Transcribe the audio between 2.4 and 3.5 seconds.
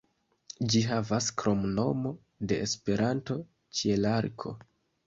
de Esperanto